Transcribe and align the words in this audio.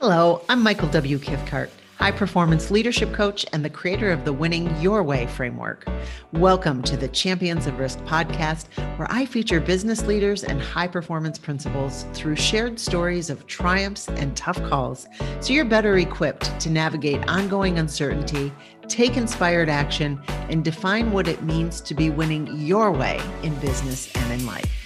Hello, 0.00 0.42
I'm 0.48 0.62
Michael 0.62 0.86
W. 0.90 1.18
Cathcart, 1.18 1.70
high 1.96 2.12
performance 2.12 2.70
leadership 2.70 3.12
coach 3.12 3.44
and 3.52 3.64
the 3.64 3.68
creator 3.68 4.12
of 4.12 4.24
the 4.24 4.32
Winning 4.32 4.72
Your 4.80 5.02
Way 5.02 5.26
framework. 5.26 5.88
Welcome 6.30 6.84
to 6.84 6.96
the 6.96 7.08
Champions 7.08 7.66
of 7.66 7.80
Risk 7.80 7.98
podcast, 8.04 8.66
where 8.96 9.08
I 9.10 9.26
feature 9.26 9.58
business 9.58 10.06
leaders 10.06 10.44
and 10.44 10.62
high 10.62 10.86
performance 10.86 11.36
principles 11.36 12.06
through 12.12 12.36
shared 12.36 12.78
stories 12.78 13.28
of 13.28 13.48
triumphs 13.48 14.06
and 14.06 14.36
tough 14.36 14.62
calls 14.68 15.08
so 15.40 15.52
you're 15.52 15.64
better 15.64 15.98
equipped 15.98 16.60
to 16.60 16.70
navigate 16.70 17.28
ongoing 17.28 17.80
uncertainty, 17.80 18.52
take 18.86 19.16
inspired 19.16 19.68
action, 19.68 20.22
and 20.48 20.64
define 20.64 21.10
what 21.10 21.26
it 21.26 21.42
means 21.42 21.80
to 21.80 21.94
be 21.94 22.08
winning 22.08 22.46
your 22.56 22.92
way 22.92 23.20
in 23.42 23.52
business 23.58 24.14
and 24.14 24.40
in 24.40 24.46
life. 24.46 24.77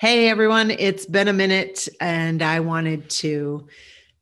Hey 0.00 0.28
everyone, 0.28 0.70
it's 0.70 1.06
been 1.06 1.26
a 1.26 1.32
minute, 1.32 1.88
and 2.00 2.40
I 2.40 2.60
wanted 2.60 3.10
to 3.10 3.66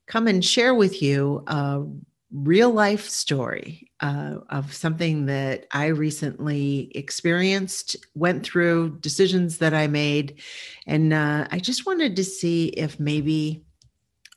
come 0.07 0.27
and 0.27 0.43
share 0.43 0.75
with 0.75 1.03
you 1.03 1.45
a 1.49 1.85
real 2.33 2.71
life 2.71 3.07
story 3.07 3.91
uh, 4.01 4.37
of 4.49 4.73
something 4.73 5.27
that 5.27 5.67
I 5.73 5.89
recently 5.89 6.91
experienced, 6.95 7.95
went 8.15 8.43
through, 8.43 9.01
decisions 9.01 9.59
that 9.59 9.75
I 9.75 9.87
made. 9.87 10.41
And 10.87 11.13
uh, 11.13 11.47
I 11.51 11.59
just 11.59 11.85
wanted 11.85 12.17
to 12.17 12.25
see 12.25 12.69
if 12.69 12.99
maybe 12.99 13.63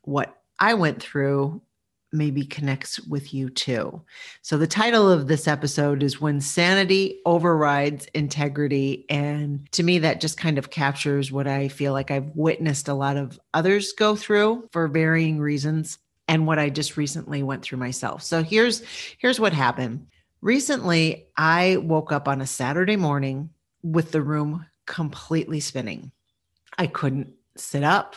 what 0.01 0.41
I 0.59 0.73
went 0.73 1.01
through 1.01 1.61
maybe 2.11 2.45
connects 2.45 2.99
with 3.01 3.33
you 3.33 3.49
too. 3.49 4.01
So, 4.41 4.57
the 4.57 4.67
title 4.67 5.09
of 5.09 5.27
this 5.27 5.47
episode 5.47 6.03
is 6.03 6.21
When 6.21 6.41
Sanity 6.41 7.21
Overrides 7.25 8.05
Integrity. 8.13 9.05
And 9.09 9.71
to 9.73 9.83
me, 9.83 9.99
that 9.99 10.21
just 10.21 10.37
kind 10.37 10.57
of 10.57 10.69
captures 10.69 11.31
what 11.31 11.47
I 11.47 11.67
feel 11.67 11.93
like 11.93 12.11
I've 12.11 12.31
witnessed 12.35 12.87
a 12.87 12.93
lot 12.93 13.17
of 13.17 13.39
others 13.53 13.93
go 13.93 14.15
through 14.15 14.67
for 14.71 14.87
varying 14.87 15.39
reasons 15.39 15.97
and 16.27 16.45
what 16.45 16.59
I 16.59 16.69
just 16.69 16.97
recently 16.97 17.43
went 17.43 17.63
through 17.63 17.79
myself. 17.79 18.23
So, 18.23 18.43
here's 18.43 18.83
here's 19.17 19.39
what 19.39 19.53
happened. 19.53 20.07
Recently, 20.41 21.27
I 21.35 21.77
woke 21.77 22.11
up 22.11 22.27
on 22.27 22.41
a 22.41 22.47
Saturday 22.47 22.95
morning 22.95 23.49
with 23.83 24.11
the 24.11 24.21
room 24.21 24.65
completely 24.85 25.59
spinning. 25.59 26.11
I 26.77 26.87
couldn't 26.87 27.33
sit 27.57 27.83
up. 27.83 28.15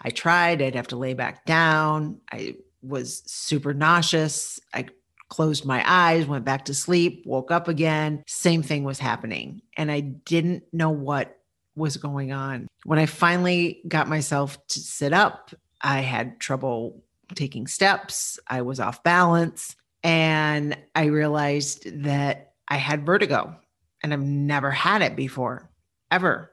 I 0.00 0.10
tried, 0.10 0.62
I'd 0.62 0.76
have 0.76 0.88
to 0.88 0.96
lay 0.96 1.14
back 1.14 1.44
down. 1.44 2.20
I 2.30 2.54
was 2.82 3.22
super 3.26 3.74
nauseous. 3.74 4.60
I 4.72 4.86
closed 5.28 5.64
my 5.64 5.82
eyes, 5.86 6.26
went 6.26 6.44
back 6.44 6.64
to 6.66 6.74
sleep, 6.74 7.24
woke 7.26 7.50
up 7.50 7.68
again. 7.68 8.24
Same 8.26 8.62
thing 8.62 8.84
was 8.84 8.98
happening. 8.98 9.62
And 9.76 9.90
I 9.90 10.00
didn't 10.00 10.64
know 10.72 10.90
what 10.90 11.38
was 11.76 11.96
going 11.96 12.32
on. 12.32 12.66
When 12.84 12.98
I 12.98 13.06
finally 13.06 13.80
got 13.86 14.08
myself 14.08 14.58
to 14.68 14.80
sit 14.80 15.12
up, 15.12 15.54
I 15.82 16.00
had 16.00 16.40
trouble 16.40 17.02
taking 17.34 17.66
steps. 17.66 18.38
I 18.48 18.62
was 18.62 18.80
off 18.80 19.02
balance. 19.02 19.76
And 20.02 20.76
I 20.94 21.06
realized 21.06 22.04
that 22.04 22.52
I 22.68 22.76
had 22.76 23.06
vertigo 23.06 23.56
and 24.02 24.12
I've 24.12 24.20
never 24.20 24.70
had 24.70 25.02
it 25.02 25.16
before, 25.16 25.70
ever. 26.10 26.52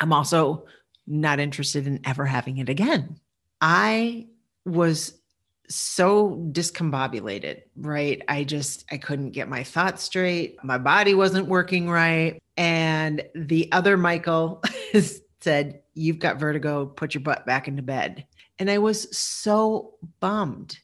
I'm 0.00 0.12
also 0.12 0.66
not 1.06 1.40
interested 1.40 1.86
in 1.86 2.00
ever 2.04 2.24
having 2.24 2.58
it 2.58 2.68
again. 2.68 3.18
I 3.60 4.28
was 4.64 5.18
so 5.68 6.48
discombobulated, 6.52 7.62
right? 7.76 8.22
I 8.28 8.44
just 8.44 8.84
I 8.90 8.98
couldn't 8.98 9.32
get 9.32 9.48
my 9.48 9.64
thoughts 9.64 10.02
straight. 10.02 10.56
My 10.64 10.78
body 10.78 11.14
wasn't 11.14 11.46
working 11.46 11.90
right. 11.90 12.42
And 12.56 13.22
the 13.34 13.70
other 13.72 13.96
Michael 13.96 14.62
said, 15.40 15.82
"You've 15.94 16.18
got 16.18 16.40
vertigo, 16.40 16.86
put 16.86 17.14
your 17.14 17.22
butt 17.22 17.46
back 17.46 17.68
into 17.68 17.82
bed." 17.82 18.26
And 18.58 18.70
I 18.70 18.78
was 18.78 19.16
so 19.16 19.94
bummed 20.20 20.78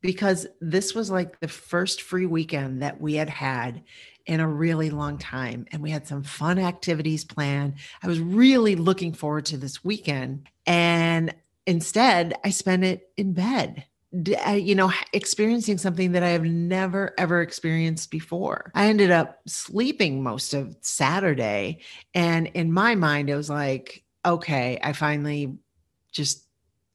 because 0.00 0.46
this 0.60 0.94
was 0.94 1.10
like 1.10 1.40
the 1.40 1.48
first 1.48 2.02
free 2.02 2.26
weekend 2.26 2.82
that 2.82 3.00
we 3.00 3.14
had 3.14 3.30
had 3.30 3.82
in 4.26 4.40
a 4.40 4.48
really 4.48 4.90
long 4.90 5.18
time 5.18 5.66
and 5.70 5.82
we 5.82 5.90
had 5.90 6.06
some 6.06 6.22
fun 6.22 6.58
activities 6.58 7.24
planned. 7.24 7.74
I 8.02 8.08
was 8.08 8.20
really 8.20 8.74
looking 8.74 9.12
forward 9.12 9.46
to 9.46 9.56
this 9.56 9.84
weekend 9.84 10.48
and 10.66 11.34
instead 11.66 12.34
I 12.44 12.50
spent 12.50 12.84
it 12.84 13.10
in 13.16 13.32
bed 13.32 13.84
you 14.14 14.74
know, 14.74 14.92
experiencing 15.12 15.78
something 15.78 16.12
that 16.12 16.22
I 16.22 16.28
have 16.28 16.44
never 16.44 17.12
ever 17.18 17.42
experienced 17.42 18.10
before. 18.10 18.70
I 18.74 18.86
ended 18.86 19.10
up 19.10 19.40
sleeping 19.46 20.22
most 20.22 20.54
of 20.54 20.76
Saturday. 20.82 21.80
And 22.14 22.46
in 22.48 22.70
my 22.70 22.94
mind, 22.94 23.28
it 23.28 23.34
was 23.34 23.50
like, 23.50 24.04
okay, 24.24 24.78
I 24.82 24.92
finally 24.92 25.56
just 26.12 26.46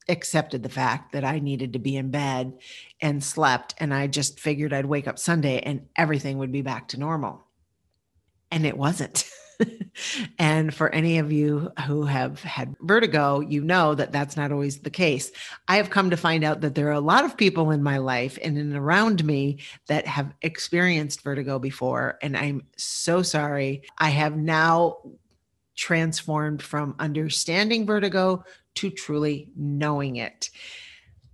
accepted 0.07 0.63
the 0.63 0.69
fact 0.69 1.11
that 1.11 1.25
I 1.25 1.39
needed 1.39 1.73
to 1.73 1.79
be 1.79 1.97
in 1.97 2.09
bed 2.09 2.53
and 3.01 3.23
slept. 3.23 3.75
And 3.79 3.93
I 3.93 4.07
just 4.07 4.39
figured 4.39 4.73
I'd 4.73 4.85
wake 4.85 5.07
up 5.07 5.19
Sunday 5.19 5.59
and 5.59 5.87
everything 5.97 6.37
would 6.37 6.51
be 6.51 6.61
back 6.61 6.87
to 6.89 6.99
normal. 6.99 7.43
And 8.49 8.65
it 8.65 8.77
wasn't. 8.77 9.29
and 10.39 10.73
for 10.73 10.89
any 10.89 11.17
of 11.17 11.31
you 11.31 11.71
who 11.85 12.03
have 12.03 12.41
had 12.43 12.75
vertigo, 12.81 13.39
you 13.39 13.63
know 13.63 13.95
that 13.95 14.11
that's 14.11 14.37
not 14.37 14.51
always 14.51 14.79
the 14.79 14.89
case. 14.89 15.31
I 15.67 15.77
have 15.77 15.89
come 15.89 16.09
to 16.09 16.17
find 16.17 16.43
out 16.43 16.61
that 16.61 16.75
there 16.75 16.87
are 16.87 16.93
a 16.93 16.99
lot 16.99 17.25
of 17.25 17.37
people 17.37 17.71
in 17.71 17.83
my 17.83 17.97
life 17.97 18.37
and 18.43 18.57
in 18.57 18.75
around 18.75 19.23
me 19.25 19.59
that 19.87 20.07
have 20.07 20.33
experienced 20.41 21.23
vertigo 21.23 21.59
before. 21.59 22.17
And 22.21 22.37
I'm 22.37 22.63
so 22.77 23.21
sorry. 23.21 23.83
I 23.97 24.09
have 24.09 24.37
now 24.37 24.97
transformed 25.75 26.61
from 26.61 26.95
understanding 26.99 27.85
vertigo 27.85 28.43
to 28.75 28.89
truly 28.89 29.51
knowing 29.55 30.17
it. 30.17 30.49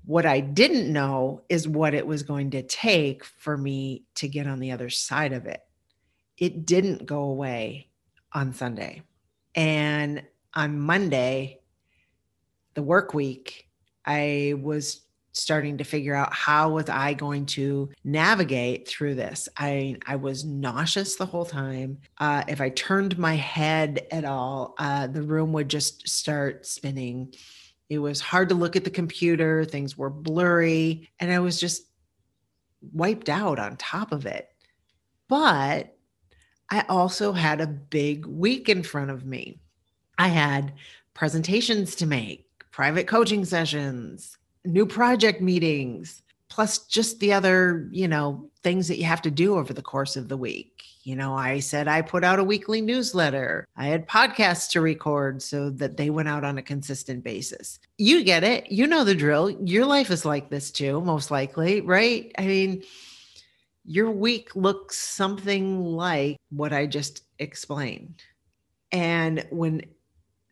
What 0.06 0.26
I 0.26 0.40
didn't 0.40 0.92
know 0.92 1.42
is 1.50 1.68
what 1.68 1.96
it 1.96 2.06
was 2.06 2.22
going 2.24 2.52
to 2.52 2.62
take 2.62 3.24
for 3.24 3.58
me 3.58 4.04
to 4.16 4.28
get 4.28 4.46
on 4.46 4.60
the 4.60 4.72
other 4.72 4.90
side 4.92 5.34
of 5.34 5.48
it. 5.48 5.62
It 6.38 6.66
didn't 6.66 7.08
go 7.08 7.24
away 7.24 7.90
on 8.36 8.54
Sunday. 8.54 9.02
And 9.56 10.22
on 10.54 10.80
Monday, 10.80 11.62
the 12.76 12.84
work 12.84 13.14
week, 13.14 13.68
I 14.06 14.56
was 14.62 15.02
starting 15.32 15.78
to 15.78 15.84
figure 15.84 16.16
out 16.16 16.34
how 16.34 16.72
was 16.72 16.90
I 16.90 17.14
going 17.14 17.46
to 17.46 17.90
navigate 18.04 18.88
through 18.88 19.16
this. 19.16 19.50
I 19.58 19.98
I 20.06 20.18
was 20.18 20.46
nauseous 20.46 21.16
the 21.16 21.26
whole 21.26 21.46
time. 21.46 22.00
Uh, 22.18 22.44
if 22.48 22.62
I 22.62 22.70
turned 22.70 23.18
my 23.18 23.36
head 23.36 24.08
at 24.12 24.26
all, 24.26 24.76
uh, 24.78 25.08
the 25.08 25.24
room 25.24 25.52
would 25.54 25.70
just 25.70 26.08
start 26.08 26.66
spinning. 26.66 27.34
It 27.90 28.00
was 28.00 28.20
hard 28.20 28.50
to 28.50 28.56
look 28.56 28.76
at 28.76 28.84
the 28.84 28.90
computer. 28.90 29.66
Things 29.66 29.98
were 29.98 30.10
blurry, 30.10 31.10
and 31.20 31.32
I 31.32 31.40
was 31.40 31.60
just 31.60 31.84
wiped 32.94 33.30
out 33.30 33.60
on 33.60 33.78
top 33.78 34.12
of 34.12 34.26
it. 34.26 34.48
But 35.28 35.95
I 36.70 36.86
also 36.90 37.32
had 37.32 37.62
a 37.62 37.68
big 37.68 38.26
week 38.26 38.70
in 38.70 38.84
front 38.84 39.12
of 39.12 39.26
me. 39.26 39.60
I 40.18 40.30
had 40.30 40.74
presentations 41.14 41.96
to 41.96 42.06
make, 42.06 42.48
private 42.72 43.08
coaching 43.08 43.46
sessions, 43.46 44.38
new 44.66 44.86
project 44.86 45.42
meetings, 45.42 46.22
plus 46.50 46.80
just 46.80 47.20
the 47.20 47.34
other, 47.34 47.88
you 47.92 48.08
know, 48.08 48.50
things 48.64 48.88
that 48.88 48.98
you 48.98 49.06
have 49.06 49.22
to 49.22 49.32
do 49.32 49.58
over 49.58 49.74
the 49.74 49.82
course 49.82 50.16
of 50.16 50.28
the 50.28 50.38
week. 50.38 50.84
You 51.04 51.16
know, 51.16 51.36
I 51.36 51.60
said 51.60 51.88
I 51.88 52.02
put 52.02 52.24
out 52.24 52.40
a 52.40 52.44
weekly 52.44 52.82
newsletter. 52.82 53.68
I 53.78 53.86
had 53.86 54.08
podcasts 54.08 54.72
to 54.72 54.82
record 54.82 55.42
so 55.42 55.70
that 55.72 55.98
they 55.98 56.10
went 56.10 56.30
out 56.30 56.44
on 56.44 56.58
a 56.58 56.64
consistent 56.64 57.24
basis. 57.24 57.80
You 58.00 58.24
get 58.24 58.44
it. 58.44 58.72
You 58.72 58.88
know 58.88 59.04
the 59.04 59.14
drill. 59.14 59.52
Your 59.52 59.86
life 59.86 60.10
is 60.10 60.26
like 60.26 60.50
this 60.50 60.72
too, 60.72 61.02
most 61.02 61.30
likely, 61.30 61.82
right? 61.82 62.32
I 62.40 62.48
mean, 62.48 62.84
your 63.86 64.12
week 64.12 64.56
looks 64.56 64.98
something 64.98 65.84
like 65.84 66.38
what 66.50 66.74
I 66.74 66.86
just 66.86 67.24
explained. 67.40 68.24
And 68.92 69.46
when 69.52 69.84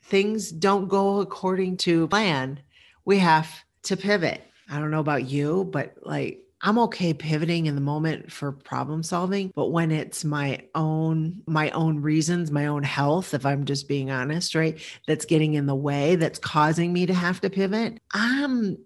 things 0.04 0.52
don't 0.52 0.88
go 0.88 1.22
according 1.22 1.78
to 1.78 2.08
plan, 2.08 2.60
we 3.06 3.20
have 3.20 3.50
to 3.84 3.98
pivot. 3.98 4.44
I 4.70 4.80
don't 4.80 4.92
know 4.92 5.00
about 5.00 5.26
you, 5.26 5.66
but 5.72 5.96
like 6.02 6.44
I'm 6.62 6.80
okay 6.80 7.14
pivoting 7.14 7.66
in 7.66 7.76
the 7.76 7.82
moment 7.82 8.32
for 8.32 8.54
problem 8.54 9.04
solving, 9.04 9.52
but 9.54 9.72
when 9.72 9.92
it's 9.92 10.24
my 10.24 10.62
own 10.76 11.42
my 11.46 11.70
own 11.72 12.02
reasons, 12.02 12.52
my 12.52 12.68
own 12.68 12.84
health, 12.84 13.34
if 13.34 13.46
I'm 13.46 13.66
just 13.66 13.88
being 13.88 14.12
honest, 14.12 14.56
right, 14.56 14.80
that's 15.06 15.26
getting 15.26 15.56
in 15.56 15.66
the 15.66 15.76
way, 15.76 16.16
that's 16.16 16.40
causing 16.40 16.94
me 16.94 17.06
to 17.06 17.14
have 17.14 17.42
to 17.42 17.50
pivot, 17.50 18.00
I'm 18.14 18.78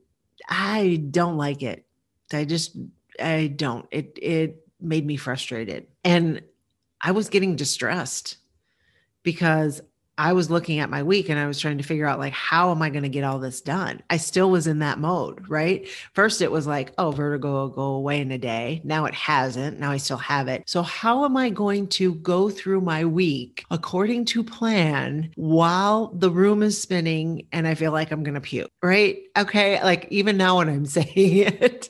I 0.50 1.04
don't 1.12 1.38
like 1.38 1.62
it. 1.62 1.86
I 2.34 2.46
just 2.46 2.76
I 3.22 3.48
don't. 3.48 3.86
It 3.92 4.18
it 4.22 4.68
made 4.80 5.06
me 5.06 5.18
frustrated. 5.18 5.88
And 6.04 6.42
I 7.02 7.12
was 7.12 7.30
getting 7.30 7.56
distressed 7.56 8.38
because 9.24 9.82
I 10.18 10.34
was 10.34 10.50
looking 10.50 10.80
at 10.80 10.90
my 10.90 11.04
week 11.04 11.30
and 11.30 11.40
I 11.40 11.48
was 11.48 11.60
trying 11.60 11.78
to 11.78 11.84
figure 11.84 12.06
out 12.06 12.20
like 12.20 12.34
how 12.34 12.72
am 12.72 12.82
I 12.82 12.90
going 12.90 13.04
to 13.04 13.10
get 13.10 13.24
all 13.24 13.40
this 13.40 13.62
done? 13.62 14.02
I 14.10 14.18
still 14.18 14.50
was 14.50 14.68
in 14.68 14.80
that 14.80 15.00
mode, 15.00 15.48
right? 15.50 15.88
First 16.14 16.42
it 16.42 16.52
was 16.52 16.66
like, 16.66 16.94
oh, 16.98 17.12
vertigo 17.12 17.52
will 17.54 17.70
go 17.70 17.82
away 17.82 18.22
in 18.22 18.32
a 18.32 18.38
day. 18.38 18.82
Now 18.84 19.06
it 19.06 19.14
hasn't. 19.14 19.80
Now 19.80 19.92
I 19.92 19.98
still 19.98 20.18
have 20.18 20.48
it. 20.48 20.64
So 20.66 20.82
how 20.82 21.26
am 21.26 21.38
I 21.38 21.50
going 21.50 21.88
to 21.90 22.16
go 22.16 22.50
through 22.50 22.82
my 22.82 23.06
week 23.06 23.66
according 23.70 24.26
to 24.26 24.44
plan 24.44 25.32
while 25.36 26.08
the 26.14 26.32
room 26.32 26.64
is 26.64 26.82
spinning 26.82 27.48
and 27.52 27.68
I 27.68 27.76
feel 27.76 27.92
like 27.92 28.12
I'm 28.12 28.24
going 28.24 28.36
to 28.36 28.42
puke, 28.42 28.72
right? 28.82 29.18
Okay, 29.38 29.82
like 29.84 30.08
even 30.10 30.38
now 30.38 30.58
when 30.58 30.70
I'm 30.70 30.86
saying 30.98 31.10
it, 31.16 31.90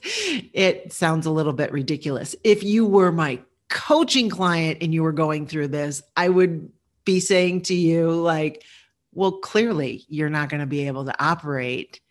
it 0.54 0.92
sounds 0.92 1.26
a 1.26 1.32
little 1.32 1.54
bit 1.54 1.72
ridiculous. 1.72 2.36
If 2.44 2.64
you 2.64 2.86
were 2.86 3.12
my 3.12 3.40
coaching 3.70 4.30
client 4.30 4.80
and 4.82 4.94
you 4.94 5.04
were 5.04 5.12
going 5.12 5.48
through 5.48 5.68
this, 5.70 6.02
I 6.16 6.30
would 6.30 6.72
be 7.08 7.20
saying 7.22 7.62
to 7.62 7.74
you, 7.74 8.12
like, 8.12 8.64
well, 9.14 9.32
clearly 9.32 10.06
you're 10.10 10.30
not 10.30 10.50
going 10.50 10.60
to 10.60 10.68
be 10.68 10.86
able 10.86 11.06
to 11.06 11.24
operate 11.24 12.02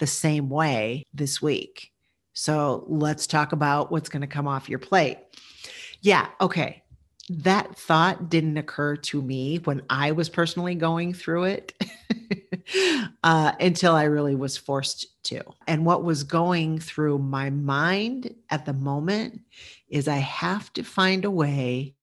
the 0.00 0.06
same 0.06 0.50
way 0.50 1.06
this 1.14 1.40
week. 1.40 1.92
So 2.34 2.84
let's 2.88 3.26
talk 3.26 3.52
about 3.52 3.90
what's 3.90 4.08
going 4.08 4.22
to 4.22 4.26
come 4.26 4.48
off 4.48 4.68
your 4.68 4.78
plate. 4.78 5.18
Yeah. 6.02 6.26
Okay. 6.40 6.82
That 7.28 7.76
thought 7.76 8.28
didn't 8.28 8.56
occur 8.56 8.96
to 8.96 9.22
me 9.22 9.58
when 9.58 9.82
I 9.88 10.10
was 10.12 10.28
personally 10.28 10.74
going 10.74 11.14
through 11.14 11.44
it 11.44 11.72
uh, 13.22 13.52
until 13.60 13.94
I 13.94 14.04
really 14.04 14.34
was 14.34 14.56
forced 14.56 15.22
to. 15.24 15.42
And 15.68 15.86
what 15.86 16.02
was 16.02 16.24
going 16.24 16.80
through 16.80 17.18
my 17.18 17.50
mind 17.50 18.34
at 18.50 18.66
the 18.66 18.72
moment 18.72 19.42
is 19.88 20.08
I 20.08 20.16
have 20.16 20.72
to 20.72 20.82
find 20.82 21.24
a 21.24 21.30
way 21.30 21.94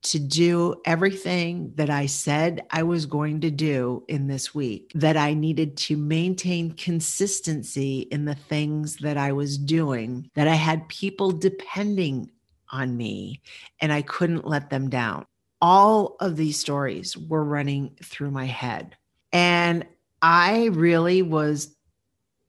to 0.00 0.18
do 0.18 0.74
everything 0.84 1.72
that 1.74 1.90
I 1.90 2.06
said 2.06 2.64
I 2.70 2.82
was 2.84 3.04
going 3.04 3.40
to 3.40 3.50
do 3.50 4.04
in 4.08 4.28
this 4.28 4.54
week, 4.54 4.92
that 4.94 5.16
I 5.16 5.34
needed 5.34 5.76
to 5.78 5.96
maintain 5.96 6.72
consistency 6.72 8.00
in 8.12 8.24
the 8.24 8.34
things 8.34 8.96
that 8.98 9.16
I 9.16 9.32
was 9.32 9.58
doing, 9.58 10.30
that 10.34 10.46
I 10.46 10.54
had 10.54 10.88
people 10.88 11.32
depending 11.32 12.30
on 12.70 12.96
me 12.96 13.40
and 13.80 13.92
I 13.92 14.02
couldn't 14.02 14.46
let 14.46 14.70
them 14.70 14.88
down. 14.88 15.26
All 15.60 16.16
of 16.20 16.36
these 16.36 16.60
stories 16.60 17.16
were 17.16 17.44
running 17.44 17.96
through 18.02 18.30
my 18.30 18.44
head. 18.44 18.96
And 19.32 19.84
I 20.22 20.66
really 20.66 21.22
was 21.22 21.74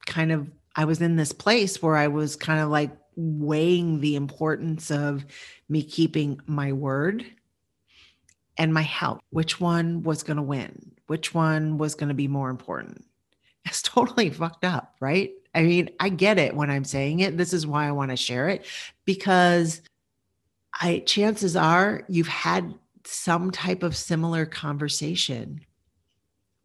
kind 0.05 0.31
of, 0.31 0.47
I 0.75 0.85
was 0.85 1.01
in 1.01 1.15
this 1.15 1.31
place 1.31 1.81
where 1.81 1.95
I 1.95 2.07
was 2.07 2.35
kind 2.35 2.59
of 2.59 2.69
like 2.69 2.91
weighing 3.15 3.99
the 3.99 4.15
importance 4.15 4.91
of 4.91 5.25
me 5.67 5.83
keeping 5.83 6.39
my 6.45 6.71
word 6.71 7.25
and 8.59 8.73
my 8.73 8.81
health. 8.83 9.21
Which 9.31 9.59
one 9.59 10.03
was 10.03 10.21
going 10.21 10.37
to 10.37 10.43
win? 10.43 10.91
Which 11.07 11.33
one 11.33 11.79
was 11.79 11.95
going 11.95 12.09
to 12.09 12.13
be 12.15 12.27
more 12.27 12.49
important? 12.49 13.05
It's 13.65 13.81
totally 13.81 14.29
fucked 14.29 14.63
up, 14.63 14.95
right? 14.99 15.31
I 15.53 15.63
mean, 15.63 15.89
I 15.99 16.09
get 16.09 16.39
it 16.39 16.55
when 16.55 16.71
I'm 16.71 16.85
saying 16.85 17.19
it. 17.19 17.37
This 17.37 17.53
is 17.53 17.67
why 17.67 17.87
I 17.87 17.91
want 17.91 18.09
to 18.09 18.17
share 18.17 18.47
it 18.47 18.65
because 19.05 19.81
I 20.79 21.03
chances 21.05 21.55
are 21.55 22.03
you've 22.07 22.29
had 22.29 22.73
some 23.03 23.51
type 23.51 23.83
of 23.83 23.97
similar 23.97 24.45
conversation 24.45 25.59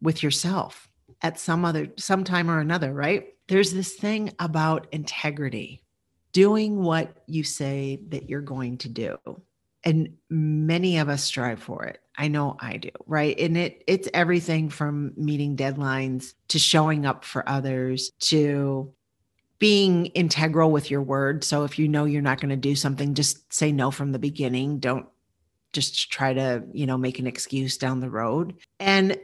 with 0.01 0.23
yourself 0.23 0.87
at 1.21 1.37
some 1.37 1.65
other 1.65 1.89
some 1.97 2.23
time 2.23 2.49
or 2.49 2.59
another, 2.59 2.93
right? 2.93 3.27
There's 3.49 3.73
this 3.73 3.93
thing 3.93 4.31
about 4.39 4.87
integrity. 4.91 5.83
Doing 6.31 6.81
what 6.81 7.23
you 7.27 7.43
say 7.43 7.99
that 8.07 8.29
you're 8.29 8.41
going 8.41 8.77
to 8.79 8.89
do 8.89 9.17
and 9.85 10.09
many 10.29 10.97
of 10.97 11.07
us 11.07 11.23
strive 11.23 11.61
for 11.61 11.85
it. 11.85 11.99
I 12.17 12.27
know 12.27 12.57
i 12.59 12.77
do 12.77 12.89
right? 13.05 13.37
And 13.39 13.57
it 13.57 13.83
it's 13.87 14.09
everything 14.13 14.69
from 14.69 15.13
meeting 15.15 15.55
deadlines 15.55 16.33
to 16.49 16.59
showing 16.59 17.05
up 17.05 17.23
for 17.23 17.47
others 17.47 18.11
to 18.21 18.91
being 19.59 20.07
integral 20.07 20.71
with 20.71 20.91
your 20.91 21.01
word. 21.01 21.43
So 21.43 21.63
if 21.63 21.79
you 21.79 21.87
know 21.87 22.05
you're 22.05 22.21
not 22.21 22.41
going 22.41 22.49
to 22.49 22.55
do 22.55 22.75
something 22.75 23.13
just 23.13 23.53
say 23.53 23.71
no 23.71 23.91
from 23.91 24.11
the 24.11 24.19
beginning. 24.19 24.79
Don't 24.79 25.05
just 25.71 26.11
try 26.11 26.33
to 26.33 26.63
you 26.73 26.85
know 26.85 26.97
make 26.97 27.19
an 27.19 27.27
excuse 27.27 27.77
down 27.77 27.99
the 27.99 28.09
road. 28.09 28.55
And 28.79 29.17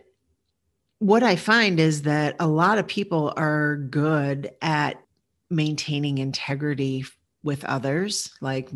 what 0.99 1.23
i 1.23 1.35
find 1.35 1.79
is 1.79 2.03
that 2.03 2.35
a 2.39 2.47
lot 2.47 2.77
of 2.77 2.87
people 2.87 3.33
are 3.35 3.77
good 3.77 4.51
at 4.61 5.01
maintaining 5.49 6.19
integrity 6.19 7.03
with 7.43 7.65
others 7.65 8.29
like 8.39 8.69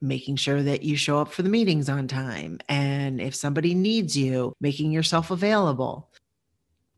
making 0.00 0.36
sure 0.36 0.62
that 0.62 0.82
you 0.82 0.96
show 0.96 1.18
up 1.18 1.32
for 1.32 1.42
the 1.42 1.48
meetings 1.48 1.88
on 1.88 2.08
time. 2.08 2.58
And 2.68 3.20
if 3.20 3.34
somebody 3.34 3.74
needs 3.74 4.16
you, 4.16 4.52
making 4.60 4.92
yourself 4.92 5.30
available. 5.30 6.10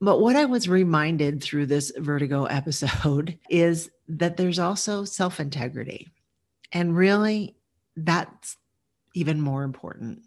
But 0.00 0.20
what 0.20 0.36
I 0.36 0.44
was 0.44 0.68
reminded 0.68 1.42
through 1.42 1.66
this 1.66 1.92
vertigo 1.96 2.44
episode 2.44 3.38
is 3.50 3.90
that 4.08 4.36
there's 4.36 4.58
also 4.58 5.04
self 5.04 5.40
integrity. 5.40 6.12
And 6.72 6.96
really, 6.96 7.56
that's 7.96 8.56
even 9.14 9.40
more 9.40 9.62
important. 9.62 10.22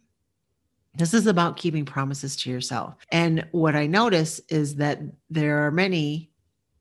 This 0.96 1.14
is 1.14 1.26
about 1.26 1.56
keeping 1.56 1.86
promises 1.86 2.36
to 2.38 2.50
yourself. 2.50 2.96
And 3.12 3.48
what 3.52 3.76
I 3.76 3.88
notice 3.88 4.42
is 4.50 4.76
that 4.76 5.00
there 5.30 5.66
are 5.66 5.72
many 5.72 6.31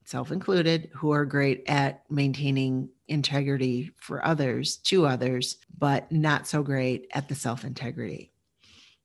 self 0.05 0.31
included, 0.31 0.89
who 0.93 1.11
are 1.11 1.25
great 1.25 1.63
at 1.67 2.03
maintaining 2.09 2.89
integrity 3.07 3.91
for 3.97 4.25
others, 4.25 4.77
to 4.77 5.05
others, 5.05 5.57
but 5.77 6.11
not 6.11 6.47
so 6.47 6.63
great 6.63 7.07
at 7.13 7.27
the 7.27 7.35
self 7.35 7.63
integrity. 7.63 8.31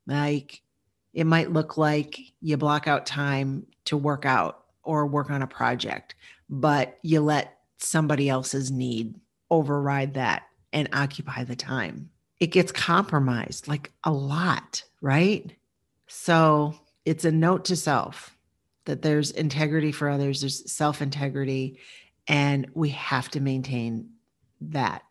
Like 0.06 0.62
it 1.12 1.25
might 1.25 1.52
look 1.52 1.76
like 1.76 2.20
you 2.40 2.56
block 2.56 2.87
out 2.87 3.06
time 3.06 3.66
to 3.87 3.96
work 3.96 4.25
out 4.26 4.64
or 4.82 5.06
work 5.06 5.31
on 5.31 5.43
a 5.43 5.46
project, 5.46 6.14
but 6.48 6.98
you 7.02 7.20
let 7.20 7.58
somebody 7.78 8.28
else's 8.28 8.70
need 8.70 9.14
override 9.50 10.14
that 10.14 10.44
and 10.72 10.88
occupy 10.93 11.44
the 11.44 11.56
time. 11.56 12.10
It 12.38 12.48
gets 12.48 12.70
compromised 12.70 13.66
like 13.66 13.93
a 14.04 14.12
lot, 14.12 14.82
right? 15.00 15.50
So 16.06 16.78
it's 17.04 17.25
a 17.25 17.32
note 17.32 17.64
to 17.66 17.76
self 17.76 18.36
that 18.87 19.03
there's 19.03 19.31
integrity 19.31 19.93
for 19.93 20.09
others, 20.09 20.41
there's 20.41 20.71
self 20.73 21.03
integrity, 21.03 21.79
and 22.27 22.67
we 22.75 22.91
have 22.91 23.29
to 23.31 23.41
maintain 23.41 24.11
that 24.61 25.03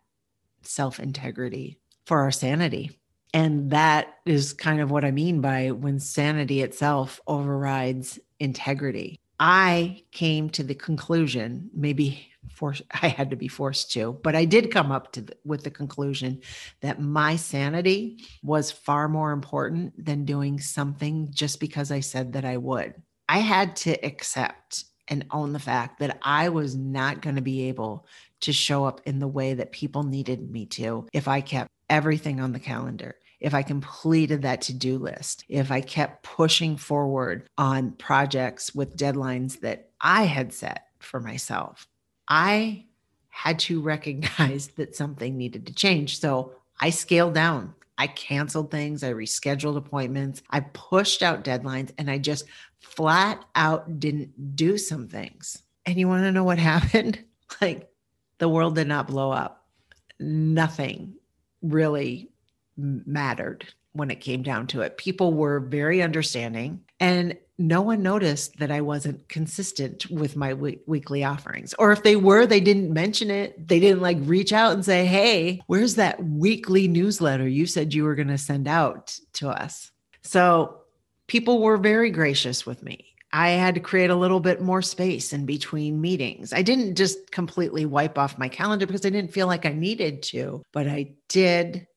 self 0.64 1.00
integrity 1.00 1.80
for 2.06 2.20
our 2.22 2.32
sanity. 2.32 3.00
And 3.34 3.72
that 3.72 4.16
is 4.26 4.54
kind 4.54 4.80
of 4.80 4.92
what 4.92 5.04
I 5.04 5.12
mean 5.12 5.42
by 5.42 5.72
when 5.72 6.00
sanity 6.00 6.62
itself 6.62 7.20
overrides 7.28 8.18
integrity. 8.40 9.20
I 9.40 10.04
came 10.12 10.50
to 10.52 10.64
the 10.64 10.76
conclusion, 10.76 11.70
maybe 11.74 12.32
for 12.50 12.74
I 13.02 13.10
had 13.10 13.30
to 13.32 13.36
be 13.36 13.48
forced 13.48 13.92
to, 13.92 14.18
but 14.24 14.36
I 14.36 14.46
did 14.46 14.72
come 14.72 14.92
up 14.92 15.12
to 15.14 15.22
the, 15.22 15.38
with 15.44 15.64
the 15.64 15.72
conclusion 15.72 16.42
that 16.82 17.02
my 17.02 17.36
sanity 17.36 18.24
was 18.42 18.72
far 18.72 19.10
more 19.10 19.32
important 19.32 19.94
than 20.04 20.26
doing 20.26 20.60
something 20.60 21.30
just 21.32 21.60
because 21.60 21.92
I 21.92 22.00
said 22.00 22.34
that 22.34 22.46
I 22.46 22.58
would. 22.58 22.94
I 23.28 23.40
had 23.40 23.76
to 23.78 23.94
accept 24.06 24.86
and 25.08 25.26
own 25.32 25.54
the 25.54 25.60
fact 25.60 26.00
that 26.00 26.18
I 26.22 26.50
was 26.50 26.76
not 26.76 27.22
going 27.22 27.36
to 27.36 27.42
be 27.42 27.68
able 27.70 28.06
to 28.42 28.54
show 28.54 28.86
up 28.86 29.02
in 29.06 29.20
the 29.20 29.28
way 29.28 29.54
that 29.54 29.72
people 29.72 30.04
needed 30.04 30.52
me 30.52 30.66
to 30.68 31.08
if 31.14 31.28
I 31.28 31.42
kept 31.42 31.70
everything 31.90 32.40
on 32.40 32.52
the 32.52 32.60
calendar, 32.60 33.16
if 33.40 33.54
I 33.54 33.64
completed 33.64 34.42
that 34.42 34.62
to 34.62 34.74
do 34.74 34.98
list, 34.98 35.46
if 35.48 35.72
I 35.72 35.82
kept 35.82 36.24
pushing 36.24 36.78
forward 36.78 37.48
on 37.58 37.92
projects 37.92 38.74
with 38.74 38.98
deadlines 38.98 39.60
that 39.62 39.90
I 40.02 40.24
had 40.24 40.54
set 40.54 40.88
for 41.00 41.20
myself. 41.20 41.88
I 42.28 42.86
had 43.30 43.60
to 43.60 43.82
recognize 43.82 44.68
that 44.78 44.96
something 44.96 45.38
needed 45.38 45.68
to 45.68 45.74
change. 45.74 46.20
So 46.20 46.54
I 46.80 46.90
scaled 46.90 47.34
down. 47.34 47.76
I 47.98 48.08
canceled 48.08 48.72
things. 48.72 49.04
I 49.04 49.14
rescheduled 49.14 49.78
appointments. 49.78 50.42
I 50.50 50.62
pushed 50.62 51.24
out 51.24 51.44
deadlines 51.44 51.92
and 51.98 52.10
I 52.10 52.18
just 52.18 52.46
flat 52.80 53.44
out 53.56 54.00
didn't 54.00 54.56
do 54.56 54.78
some 54.78 55.08
things. 55.08 55.64
And 55.86 55.98
you 55.98 56.08
want 56.08 56.24
to 56.24 56.32
know 56.32 56.44
what 56.44 56.60
happened? 56.74 57.24
Like 57.62 57.90
the 58.38 58.50
world 58.50 58.76
did 58.76 58.88
not 58.88 59.08
blow 59.08 59.32
up. 59.32 59.66
Nothing 60.20 61.14
really 61.62 62.30
mattered 62.78 63.66
when 63.94 64.12
it 64.12 64.20
came 64.20 64.44
down 64.44 64.68
to 64.68 64.82
it. 64.82 64.98
People 64.98 65.34
were 65.34 65.60
very 65.60 66.02
understanding 66.02 66.82
and 67.00 67.38
no 67.58 67.82
one 67.82 68.04
noticed 68.04 68.58
that 68.58 68.72
I 68.72 68.82
wasn't 68.82 69.28
consistent 69.30 70.10
with 70.10 70.36
my 70.36 70.50
w- 70.50 70.80
weekly 70.86 71.24
offerings. 71.24 71.74
Or 71.80 71.92
if 71.92 72.04
they 72.04 72.16
were, 72.16 72.46
they 72.46 72.60
didn't 72.60 72.92
mention 72.92 73.32
it. 73.32 73.68
They 73.68 73.80
didn't 73.80 74.02
like 74.02 74.18
reach 74.22 74.52
out 74.52 74.74
and 74.74 74.84
say, 74.84 75.06
Hey, 75.06 75.62
where's 75.68 75.96
that 75.96 76.24
weekly 76.24 76.88
newsletter 76.88 77.48
you 77.48 77.66
said 77.66 77.94
you 77.94 78.04
were 78.04 78.16
going 78.16 78.28
to 78.28 78.38
send 78.38 78.68
out 78.68 79.18
to 79.34 79.50
us? 79.50 79.92
So 80.22 80.82
people 81.28 81.62
were 81.62 81.78
very 81.78 82.10
gracious 82.10 82.66
with 82.66 82.84
me. 82.84 83.16
I 83.32 83.50
had 83.50 83.76
to 83.76 83.82
create 83.82 84.10
a 84.10 84.16
little 84.16 84.40
bit 84.40 84.62
more 84.62 84.82
space 84.82 85.34
in 85.34 85.46
between 85.46 86.00
meetings. 86.00 86.54
I 86.54 86.62
didn't 86.62 86.96
just 86.96 87.32
completely 87.32 87.86
wipe 87.86 88.18
off 88.18 88.38
my 88.38 88.48
calendar 88.48 88.86
because 88.86 89.06
I 89.06 89.10
didn't 89.10 89.34
feel 89.34 89.48
like 89.48 89.66
I 89.66 89.74
needed 89.74 90.24
to, 90.24 90.64
but 90.72 90.88
I 90.88 91.16
did 91.28 91.88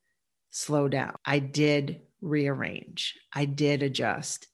slow 0.50 0.88
down. 0.88 1.15
I 1.25 1.38
did 1.38 2.00
rearrange. 2.21 3.17
I 3.33 3.45
did 3.45 3.85
adjust. 3.85 4.49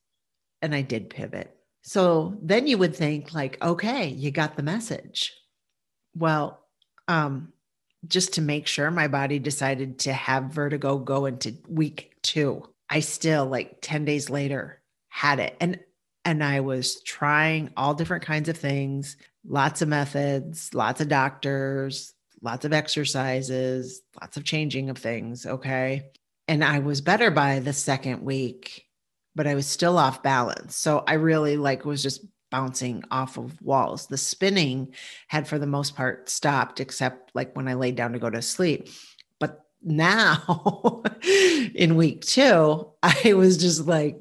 And 0.64 0.74
I 0.74 0.82
did 0.82 1.10
pivot. 1.10 1.56
So 1.82 2.36
then 2.42 2.66
you 2.66 2.78
would 2.78 2.96
think, 2.96 3.34
like, 3.34 3.62
okay, 3.62 4.08
you 4.08 4.30
got 4.30 4.56
the 4.56 4.62
message. 4.62 5.32
Well, 6.14 6.60
um, 7.08 7.52
just 8.06 8.34
to 8.34 8.42
make 8.42 8.66
sure 8.66 8.90
my 8.90 9.08
body 9.08 9.38
decided 9.38 9.98
to 10.00 10.12
have 10.12 10.44
vertigo 10.44 10.98
go 10.98 11.26
into 11.26 11.54
week 11.68 12.16
two. 12.22 12.68
I 12.88 13.00
still, 13.00 13.46
like 13.46 13.78
10 13.80 14.04
days 14.04 14.30
later, 14.30 14.80
had 15.08 15.40
it. 15.40 15.56
And 15.60 15.80
and 16.26 16.42
I 16.42 16.60
was 16.60 17.02
trying 17.02 17.70
all 17.76 17.92
different 17.92 18.24
kinds 18.24 18.48
of 18.48 18.56
things, 18.56 19.18
lots 19.46 19.82
of 19.82 19.88
methods, 19.88 20.72
lots 20.72 21.02
of 21.02 21.08
doctors, 21.08 22.14
lots 22.40 22.64
of 22.64 22.72
exercises, 22.72 24.00
lots 24.20 24.38
of 24.38 24.44
changing 24.44 24.88
of 24.88 24.96
things. 24.96 25.44
Okay. 25.44 26.10
And 26.48 26.64
I 26.64 26.78
was 26.78 27.02
better 27.02 27.30
by 27.30 27.60
the 27.60 27.74
second 27.74 28.22
week, 28.22 28.86
but 29.34 29.46
I 29.46 29.54
was 29.54 29.66
still 29.66 29.98
off 29.98 30.22
balance. 30.22 30.76
So 30.76 31.04
I 31.06 31.14
really 31.14 31.56
like 31.56 31.84
was 31.84 32.02
just 32.02 32.24
bouncing 32.50 33.02
off 33.10 33.36
of 33.36 33.60
walls. 33.62 34.06
The 34.06 34.16
spinning 34.16 34.94
had 35.28 35.48
for 35.48 35.58
the 35.58 35.66
most 35.66 35.96
part 35.96 36.28
stopped, 36.28 36.78
except 36.78 37.32
like 37.34 37.54
when 37.56 37.66
I 37.66 37.74
laid 37.74 37.96
down 37.96 38.12
to 38.12 38.18
go 38.18 38.30
to 38.30 38.42
sleep. 38.42 38.88
But 39.40 39.64
now 39.82 41.02
in 41.74 41.96
week 41.96 42.22
two, 42.22 42.92
I 43.02 43.34
was 43.34 43.56
just 43.56 43.86
like, 43.86 44.16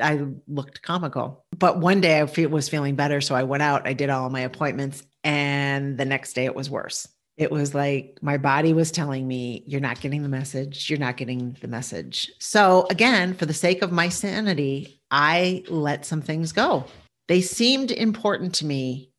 I 0.00 0.24
looked 0.46 0.80
comical. 0.82 1.44
But 1.58 1.80
one 1.80 2.00
day 2.00 2.20
I 2.20 2.46
was 2.46 2.68
feeling 2.68 2.94
better. 2.94 3.20
So 3.20 3.34
I 3.34 3.42
went 3.42 3.62
out, 3.62 3.86
I 3.86 3.92
did 3.92 4.10
all 4.10 4.30
my 4.30 4.40
appointments, 4.40 5.02
and 5.24 5.98
the 5.98 6.04
next 6.04 6.32
day 6.34 6.44
it 6.44 6.54
was 6.54 6.70
worse. 6.70 7.08
It 7.38 7.52
was 7.52 7.72
like 7.72 8.18
my 8.20 8.36
body 8.36 8.72
was 8.72 8.90
telling 8.90 9.26
me, 9.26 9.62
You're 9.66 9.80
not 9.80 10.00
getting 10.00 10.22
the 10.22 10.28
message. 10.28 10.90
You're 10.90 10.98
not 10.98 11.16
getting 11.16 11.56
the 11.60 11.68
message. 11.68 12.30
So, 12.40 12.86
again, 12.90 13.32
for 13.32 13.46
the 13.46 13.54
sake 13.54 13.80
of 13.80 13.92
my 13.92 14.08
sanity, 14.08 15.00
I 15.10 15.62
let 15.68 16.04
some 16.04 16.20
things 16.20 16.52
go. 16.52 16.84
They 17.28 17.40
seemed 17.40 17.92
important 17.92 18.54
to 18.56 18.66
me 18.66 19.12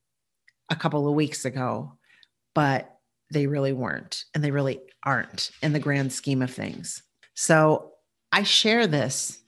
a 0.70 0.76
couple 0.76 1.08
of 1.08 1.16
weeks 1.16 1.46
ago, 1.46 1.94
but 2.54 2.98
they 3.32 3.48
really 3.48 3.74
weren't. 3.74 4.26
And 4.36 4.44
they 4.44 4.52
really 4.52 4.82
aren't 5.06 5.52
in 5.62 5.74
the 5.74 5.80
grand 5.80 6.12
scheme 6.12 6.42
of 6.42 6.52
things. 6.52 7.02
So 7.36 7.92
I 8.32 8.44
share 8.44 8.86
this 8.86 9.40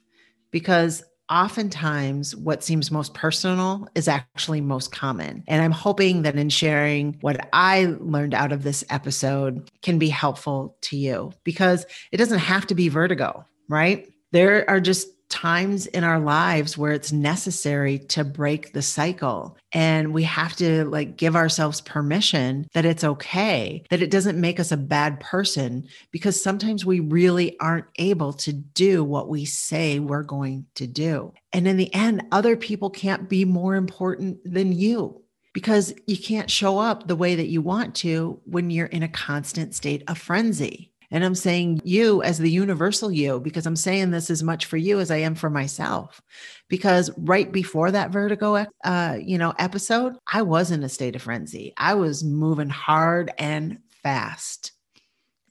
because 0.51 1.03
oftentimes 1.31 2.35
what 2.35 2.63
seems 2.63 2.91
most 2.91 3.13
personal 3.13 3.87
is 3.95 4.07
actually 4.07 4.61
most 4.61 4.91
common. 4.91 5.43
And 5.47 5.61
I'm 5.61 5.71
hoping 5.71 6.23
that 6.23 6.35
in 6.35 6.49
sharing 6.49 7.17
what 7.21 7.49
I 7.53 7.95
learned 7.99 8.33
out 8.33 8.51
of 8.51 8.63
this 8.63 8.83
episode 8.89 9.71
can 9.81 9.97
be 9.97 10.09
helpful 10.09 10.75
to 10.81 10.97
you 10.97 11.31
because 11.43 11.85
it 12.11 12.17
doesn't 12.17 12.39
have 12.39 12.67
to 12.67 12.75
be 12.75 12.89
vertigo, 12.89 13.45
right? 13.69 14.11
There 14.31 14.69
are 14.69 14.81
just 14.81 15.07
times 15.31 15.87
in 15.87 16.03
our 16.03 16.19
lives 16.19 16.77
where 16.77 16.91
it's 16.91 17.11
necessary 17.11 17.97
to 17.97 18.23
break 18.23 18.73
the 18.73 18.81
cycle. 18.81 19.57
And 19.71 20.13
we 20.13 20.23
have 20.23 20.55
to 20.57 20.85
like 20.85 21.17
give 21.17 21.35
ourselves 21.35 21.81
permission 21.81 22.67
that 22.73 22.85
it's 22.85 23.03
okay 23.03 23.83
that 23.89 24.01
it 24.01 24.11
doesn't 24.11 24.39
make 24.39 24.59
us 24.59 24.71
a 24.71 24.77
bad 24.77 25.19
person 25.19 25.87
because 26.11 26.41
sometimes 26.41 26.85
we 26.85 26.99
really 26.99 27.57
aren't 27.59 27.87
able 27.97 28.33
to 28.33 28.53
do 28.53 29.03
what 29.03 29.29
we 29.29 29.45
say 29.45 29.99
we're 29.99 30.23
going 30.23 30.65
to 30.75 30.85
do. 30.85 31.33
And 31.53 31.67
in 31.67 31.77
the 31.77 31.93
end 31.93 32.23
other 32.31 32.55
people 32.55 32.89
can't 32.89 33.29
be 33.29 33.45
more 33.45 33.75
important 33.75 34.39
than 34.43 34.73
you 34.73 35.21
because 35.53 35.93
you 36.07 36.17
can't 36.17 36.49
show 36.49 36.79
up 36.79 37.07
the 37.07 37.15
way 37.15 37.35
that 37.35 37.47
you 37.47 37.61
want 37.61 37.95
to 37.95 38.39
when 38.45 38.69
you're 38.69 38.85
in 38.87 39.03
a 39.03 39.09
constant 39.09 39.73
state 39.75 40.03
of 40.07 40.17
frenzy 40.17 40.90
and 41.11 41.23
I'm 41.23 41.35
saying 41.35 41.81
you 41.83 42.23
as 42.23 42.37
the 42.37 42.49
universal 42.49 43.11
you, 43.11 43.39
because 43.39 43.65
I'm 43.65 43.75
saying 43.75 44.11
this 44.11 44.29
as 44.29 44.41
much 44.41 44.65
for 44.65 44.77
you 44.77 44.99
as 44.99 45.11
I 45.11 45.17
am 45.17 45.35
for 45.35 45.49
myself. 45.49 46.21
Because 46.69 47.11
right 47.17 47.51
before 47.51 47.91
that 47.91 48.11
vertigo, 48.11 48.65
uh, 48.83 49.17
you 49.21 49.37
know, 49.37 49.53
episode, 49.59 50.15
I 50.31 50.41
was 50.41 50.71
in 50.71 50.83
a 50.83 50.89
state 50.89 51.15
of 51.15 51.21
frenzy. 51.21 51.73
I 51.77 51.95
was 51.95 52.23
moving 52.23 52.69
hard 52.69 53.31
and 53.37 53.79
fast. 54.01 54.71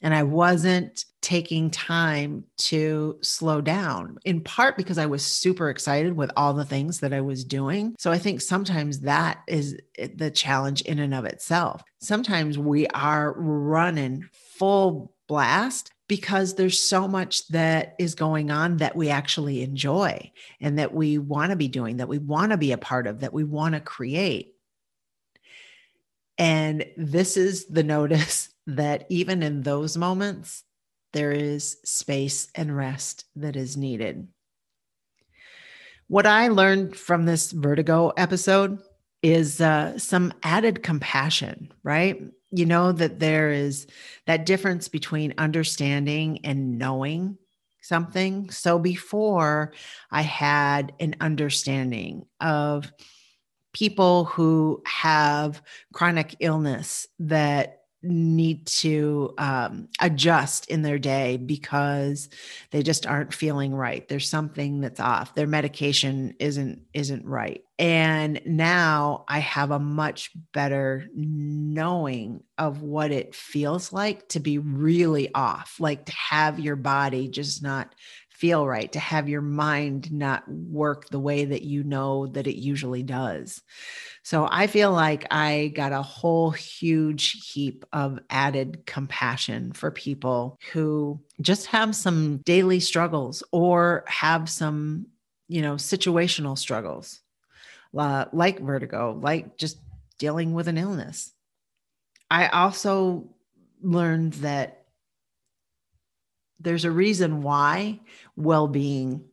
And 0.03 0.15
I 0.15 0.23
wasn't 0.23 1.05
taking 1.21 1.71
time 1.71 2.45
to 2.57 3.19
slow 3.21 3.61
down, 3.61 4.17
in 4.25 4.41
part 4.41 4.79
because 4.79 4.97
I 4.97 5.05
was 5.05 5.23
super 5.23 5.69
excited 5.69 6.17
with 6.17 6.31
all 6.39 6.55
the 6.55 6.65
things 6.65 7.01
that 7.01 7.13
I 7.13 7.21
was 7.21 7.45
doing. 7.45 7.95
So 7.99 8.11
I 8.11 8.17
think 8.17 8.41
sometimes 8.41 9.01
that 9.01 9.41
is 9.47 9.79
the 10.15 10.31
challenge 10.31 10.81
in 10.83 11.01
and 11.01 11.13
of 11.13 11.27
itself. 11.27 11.83
Sometimes 12.01 12.57
we 12.57 12.87
are 12.87 13.35
running 13.37 14.27
full 14.33 15.13
blast 15.31 15.93
because 16.09 16.57
there's 16.57 16.81
so 16.81 17.07
much 17.07 17.47
that 17.49 17.95
is 18.01 18.17
going 18.17 18.51
on 18.51 18.79
that 18.79 18.97
we 18.97 19.11
actually 19.11 19.63
enjoy 19.63 20.29
and 20.61 20.77
that 20.81 20.93
we 20.93 21.19
want 21.19 21.51
to 21.51 21.57
be 21.57 21.69
doing, 21.69 21.99
that 21.99 22.09
we 22.09 22.19
want 22.19 22.51
to 22.51 22.59
be 22.59 22.73
a 22.73 22.79
part 22.79 23.07
of, 23.07 23.21
that 23.21 23.33
we 23.33 23.45
want 23.45 23.77
to 23.77 23.81
create. 23.81 24.57
And 26.37 26.85
this 26.97 27.37
is 27.37 27.67
the 27.67 27.85
notice 27.97 28.49
that 28.67 29.07
even 29.09 29.45
in 29.45 29.63
those 29.63 29.97
moments, 29.97 30.65
there 31.13 31.31
is 31.31 31.77
space 31.85 32.49
and 32.57 32.77
rest 32.77 33.25
that 33.37 33.55
is 33.55 33.77
needed. 33.77 34.27
What 36.09 36.27
I 36.27 36.49
learned 36.49 36.97
from 36.97 37.25
this 37.25 37.53
vertigo 37.53 38.09
episode 38.17 38.81
is 39.23 39.61
uh, 39.61 39.97
some 39.97 40.33
added 40.43 40.83
compassion, 40.83 41.73
right? 41.85 42.21
You 42.51 42.67
know 42.67 42.93
that 42.93 43.21
there 43.21 43.51
is 43.51 43.87
that 44.27 44.47
difference 44.47 44.89
between 44.89 45.35
understanding 45.39 46.41
and 46.45 46.79
knowing 46.79 47.39
something. 47.83 48.51
So 48.51 48.79
before 48.79 49.73
I 50.11 50.23
had 50.23 50.93
an 51.01 51.17
understanding 51.21 52.27
of 52.41 52.93
people 53.73 54.25
who 54.25 54.83
have 54.87 55.63
chronic 55.93 56.37
illness 56.41 57.07
that 57.21 57.80
need 58.03 58.67
to 58.67 59.35
um, 59.39 59.89
adjust 60.01 60.69
in 60.71 60.83
their 60.83 60.99
day 60.99 61.37
because 61.37 62.29
they 62.71 62.83
just 62.83 63.07
aren't 63.07 63.35
feeling 63.35 63.75
right. 63.75 64.09
There's 64.09 64.29
something 64.29 64.81
that's 64.81 65.01
off. 65.01 65.35
Their 65.35 65.47
medication 65.47 66.35
isn't 66.39 66.83
isn't 66.95 67.27
right. 67.27 67.63
And 67.79 68.43
now 68.45 69.25
i 69.27 69.39
have 69.39 69.71
a 69.71 69.79
much 69.79 70.31
better 70.53 71.09
knowing 71.15 72.43
of 72.59 72.83
what 72.83 73.11
it 73.11 73.35
feels 73.35 73.91
like 73.91 74.29
to 74.29 74.39
be 74.39 74.59
really 74.59 75.33
off 75.35 75.77
like 75.81 76.05
to 76.05 76.13
have 76.13 76.61
your 76.61 76.77
body 76.77 77.27
just 77.27 77.63
not 77.63 77.95
feel 78.41 78.67
right, 78.67 78.91
to 78.93 78.99
have 78.99 79.29
your 79.29 79.43
mind 79.43 80.11
not 80.11 80.49
work 80.49 81.11
the 81.11 81.21
way 81.21 81.45
that 81.45 81.63
you 81.63 81.85
know 81.85 82.27
that 82.29 82.47
it 82.47 82.57
usually 82.57 83.03
does. 83.03 83.61
So 84.23 84.49
I 84.51 84.67
feel 84.67 84.93
like 84.93 85.27
I 85.31 85.73
got 85.77 85.93
a 85.93 86.01
whole 86.01 86.51
huge 86.51 87.53
heap 87.53 87.85
of 87.93 88.19
added 88.31 88.87
compassion 88.87 89.73
for 89.73 89.91
people 89.91 90.59
who 90.73 91.21
just 91.43 91.67
have 91.67 91.95
some 91.95 92.39
daily 92.39 92.81
struggles 92.81 93.43
or 93.53 94.05
have 94.07 94.49
some, 94.49 95.07
you 95.49 95.61
know, 95.61 95.75
situational 95.75 96.57
struggles 96.57 97.21
uh, 97.97 98.25
like 98.33 98.61
vertigo, 98.61 99.19
like 99.23 99.59
just 99.59 99.79
dealing 100.19 100.55
with 100.55 100.67
an 100.67 100.79
illness. 100.79 101.31
I 102.31 102.49
also 102.49 103.29
learned 103.83 104.35
that 104.35 104.80
there's 106.61 106.85
a 106.85 106.91
reason 106.91 107.43
why 107.43 108.01
well 108.37 108.69
being 108.69 109.25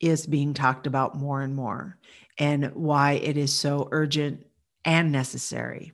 is 0.00 0.26
being 0.26 0.54
talked 0.54 0.86
about 0.86 1.16
more 1.16 1.42
and 1.42 1.54
more 1.54 1.98
and 2.38 2.72
why 2.74 3.12
it 3.12 3.36
is 3.36 3.52
so 3.52 3.88
urgent 3.92 4.46
and 4.84 5.12
necessary. 5.12 5.92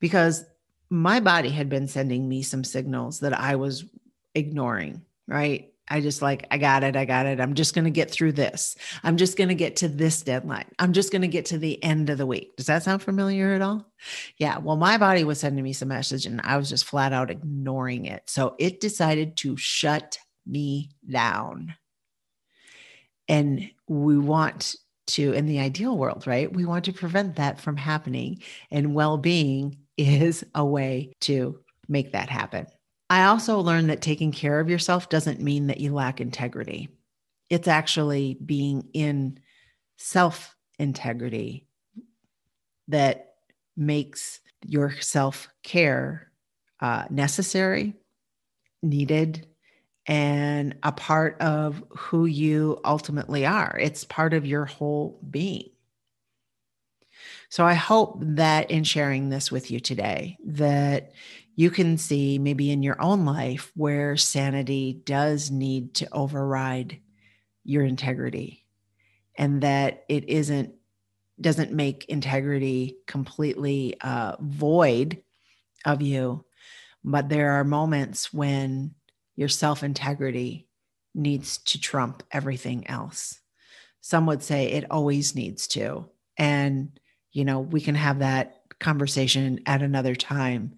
Because 0.00 0.44
my 0.90 1.20
body 1.20 1.50
had 1.50 1.68
been 1.68 1.86
sending 1.86 2.28
me 2.28 2.42
some 2.42 2.64
signals 2.64 3.20
that 3.20 3.38
I 3.38 3.56
was 3.56 3.84
ignoring, 4.34 5.02
right? 5.26 5.72
I 5.90 6.00
just 6.00 6.22
like, 6.22 6.46
I 6.50 6.58
got 6.58 6.84
it. 6.84 6.96
I 6.96 7.04
got 7.04 7.26
it. 7.26 7.40
I'm 7.40 7.54
just 7.54 7.74
going 7.74 7.84
to 7.84 7.90
get 7.90 8.10
through 8.10 8.32
this. 8.32 8.76
I'm 9.02 9.16
just 9.16 9.36
going 9.36 9.48
to 9.48 9.54
get 9.54 9.76
to 9.76 9.88
this 9.88 10.22
deadline. 10.22 10.66
I'm 10.78 10.92
just 10.92 11.12
going 11.12 11.22
to 11.22 11.28
get 11.28 11.46
to 11.46 11.58
the 11.58 11.82
end 11.82 12.10
of 12.10 12.18
the 12.18 12.26
week. 12.26 12.56
Does 12.56 12.66
that 12.66 12.82
sound 12.82 13.02
familiar 13.02 13.52
at 13.52 13.62
all? 13.62 13.86
Yeah. 14.36 14.58
Well, 14.58 14.76
my 14.76 14.98
body 14.98 15.24
was 15.24 15.40
sending 15.40 15.64
me 15.64 15.72
some 15.72 15.88
message 15.88 16.26
and 16.26 16.40
I 16.42 16.56
was 16.56 16.68
just 16.68 16.84
flat 16.84 17.12
out 17.12 17.30
ignoring 17.30 18.06
it. 18.06 18.22
So 18.26 18.54
it 18.58 18.80
decided 18.80 19.36
to 19.38 19.56
shut 19.56 20.18
me 20.46 20.90
down. 21.08 21.74
And 23.28 23.70
we 23.86 24.18
want 24.18 24.76
to, 25.08 25.32
in 25.32 25.46
the 25.46 25.60
ideal 25.60 25.96
world, 25.96 26.26
right? 26.26 26.52
We 26.52 26.64
want 26.64 26.84
to 26.86 26.92
prevent 26.92 27.36
that 27.36 27.60
from 27.60 27.76
happening. 27.76 28.42
And 28.70 28.94
well 28.94 29.18
being 29.18 29.78
is 29.96 30.44
a 30.54 30.64
way 30.64 31.12
to 31.22 31.58
make 31.88 32.12
that 32.12 32.28
happen. 32.28 32.66
I 33.10 33.24
also 33.24 33.60
learned 33.60 33.90
that 33.90 34.02
taking 34.02 34.32
care 34.32 34.60
of 34.60 34.68
yourself 34.68 35.08
doesn't 35.08 35.40
mean 35.40 35.68
that 35.68 35.80
you 35.80 35.94
lack 35.94 36.20
integrity. 36.20 36.88
It's 37.48 37.68
actually 37.68 38.34
being 38.44 38.88
in 38.92 39.38
self 39.96 40.54
integrity 40.78 41.66
that 42.88 43.34
makes 43.76 44.40
your 44.66 44.92
self 45.00 45.48
care 45.62 46.30
uh, 46.80 47.04
necessary, 47.10 47.94
needed, 48.82 49.46
and 50.06 50.76
a 50.82 50.92
part 50.92 51.40
of 51.40 51.82
who 51.90 52.26
you 52.26 52.78
ultimately 52.84 53.46
are. 53.46 53.78
It's 53.80 54.04
part 54.04 54.34
of 54.34 54.46
your 54.46 54.64
whole 54.64 55.18
being. 55.30 55.70
So 57.50 57.64
I 57.64 57.74
hope 57.74 58.18
that 58.20 58.70
in 58.70 58.84
sharing 58.84 59.28
this 59.28 59.50
with 59.50 59.70
you 59.70 59.80
today 59.80 60.36
that 60.44 61.12
you 61.58 61.70
can 61.70 61.98
see 61.98 62.38
maybe 62.38 62.70
in 62.70 62.84
your 62.84 63.02
own 63.02 63.24
life 63.24 63.72
where 63.74 64.16
sanity 64.16 65.00
does 65.04 65.50
need 65.50 65.92
to 65.92 66.08
override 66.12 67.00
your 67.64 67.82
integrity 67.82 68.64
and 69.36 69.62
that 69.62 70.04
it 70.08 70.28
isn't 70.28 70.72
doesn't 71.40 71.72
make 71.72 72.04
integrity 72.04 72.96
completely 73.06 73.96
uh, 74.00 74.36
void 74.40 75.20
of 75.84 76.00
you 76.00 76.44
but 77.02 77.28
there 77.28 77.52
are 77.52 77.64
moments 77.64 78.32
when 78.32 78.94
your 79.34 79.48
self 79.48 79.82
integrity 79.82 80.68
needs 81.12 81.58
to 81.58 81.80
trump 81.80 82.22
everything 82.30 82.88
else. 82.88 83.40
Some 84.00 84.26
would 84.26 84.42
say 84.42 84.66
it 84.66 84.90
always 84.90 85.34
needs 85.34 85.66
to. 85.68 86.08
And, 86.36 86.98
you 87.32 87.44
know, 87.44 87.60
we 87.60 87.80
can 87.80 87.96
have 87.96 88.20
that 88.20 88.62
conversation 88.78 89.60
at 89.66 89.82
another 89.82 90.14
time. 90.14 90.74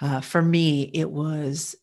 Uh, 0.00 0.20
for 0.20 0.42
me, 0.42 0.82
it 0.82 1.10
was 1.10 1.76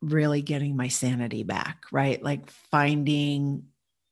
really 0.00 0.42
getting 0.42 0.76
my 0.76 0.88
sanity 0.88 1.42
back, 1.42 1.84
right? 1.90 2.22
Like 2.22 2.50
finding 2.70 3.64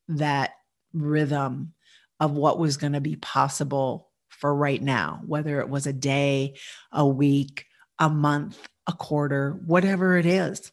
that 0.08 0.52
rhythm 0.92 1.72
of 2.20 2.32
what 2.32 2.58
was 2.58 2.76
going 2.76 2.94
to 2.94 3.00
be 3.00 3.16
possible 3.16 4.10
for 4.28 4.54
right 4.54 4.82
now, 4.82 5.20
whether 5.26 5.60
it 5.60 5.68
was 5.68 5.86
a 5.86 5.92
day, 5.92 6.56
a 6.92 7.06
week, 7.06 7.66
a 7.98 8.08
month, 8.08 8.58
a 8.86 8.92
quarter, 8.92 9.60
whatever 9.64 10.16
it 10.16 10.26
is 10.26 10.72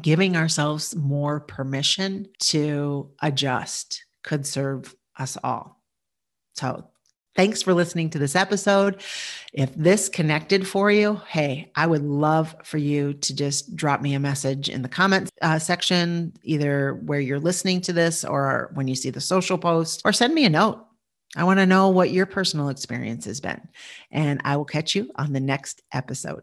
giving 0.00 0.36
ourselves 0.36 0.96
more 0.96 1.40
permission 1.40 2.26
to 2.38 3.10
adjust 3.20 4.04
could 4.22 4.46
serve 4.46 4.94
us 5.18 5.36
all. 5.42 5.82
So, 6.54 6.88
thanks 7.36 7.62
for 7.62 7.74
listening 7.74 8.10
to 8.10 8.18
this 8.18 8.36
episode. 8.36 9.00
If 9.52 9.74
this 9.74 10.08
connected 10.08 10.66
for 10.66 10.90
you, 10.90 11.20
hey, 11.28 11.70
I 11.74 11.86
would 11.86 12.02
love 12.02 12.54
for 12.64 12.78
you 12.78 13.14
to 13.14 13.34
just 13.34 13.74
drop 13.76 14.00
me 14.00 14.14
a 14.14 14.20
message 14.20 14.68
in 14.68 14.82
the 14.82 14.88
comments 14.88 15.30
uh, 15.42 15.58
section, 15.58 16.32
either 16.42 16.94
where 16.94 17.20
you're 17.20 17.40
listening 17.40 17.80
to 17.82 17.92
this 17.92 18.24
or 18.24 18.70
when 18.74 18.88
you 18.88 18.94
see 18.94 19.10
the 19.10 19.20
social 19.20 19.58
post, 19.58 20.02
or 20.04 20.12
send 20.12 20.34
me 20.34 20.44
a 20.44 20.50
note. 20.50 20.84
I 21.34 21.44
want 21.44 21.60
to 21.60 21.66
know 21.66 21.88
what 21.88 22.10
your 22.10 22.26
personal 22.26 22.68
experience 22.68 23.24
has 23.24 23.40
been. 23.40 23.60
And 24.10 24.40
I 24.44 24.56
will 24.56 24.66
catch 24.66 24.94
you 24.94 25.10
on 25.16 25.32
the 25.32 25.40
next 25.40 25.80
episode. 25.92 26.42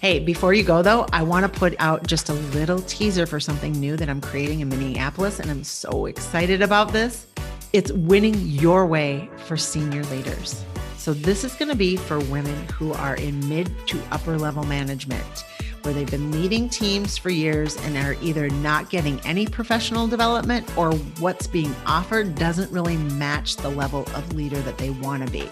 Hey, 0.00 0.18
before 0.18 0.54
you 0.54 0.62
go 0.64 0.82
though, 0.82 1.06
I 1.12 1.22
want 1.22 1.44
to 1.44 1.58
put 1.58 1.76
out 1.78 2.06
just 2.06 2.30
a 2.30 2.32
little 2.32 2.80
teaser 2.80 3.26
for 3.26 3.38
something 3.38 3.72
new 3.72 3.96
that 3.96 4.08
I'm 4.08 4.20
creating 4.20 4.60
in 4.60 4.68
Minneapolis, 4.70 5.40
and 5.40 5.50
I'm 5.50 5.62
so 5.62 6.06
excited 6.06 6.62
about 6.62 6.90
this. 6.90 7.26
It's 7.72 7.92
winning 7.92 8.34
your 8.48 8.84
way 8.84 9.30
for 9.46 9.56
senior 9.56 10.02
leaders. 10.04 10.64
So, 10.96 11.14
this 11.14 11.44
is 11.44 11.54
going 11.54 11.68
to 11.68 11.76
be 11.76 11.96
for 11.96 12.18
women 12.18 12.66
who 12.68 12.92
are 12.92 13.14
in 13.14 13.48
mid 13.48 13.70
to 13.86 13.98
upper 14.10 14.36
level 14.36 14.64
management, 14.64 15.44
where 15.82 15.94
they've 15.94 16.10
been 16.10 16.32
leading 16.32 16.68
teams 16.68 17.16
for 17.16 17.30
years 17.30 17.76
and 17.84 17.96
are 17.96 18.16
either 18.22 18.50
not 18.50 18.90
getting 18.90 19.20
any 19.20 19.46
professional 19.46 20.08
development 20.08 20.68
or 20.76 20.92
what's 21.20 21.46
being 21.46 21.74
offered 21.86 22.34
doesn't 22.34 22.70
really 22.72 22.96
match 22.96 23.56
the 23.56 23.70
level 23.70 24.00
of 24.14 24.32
leader 24.34 24.60
that 24.62 24.76
they 24.76 24.90
want 24.90 25.24
to 25.24 25.30
be. 25.30 25.48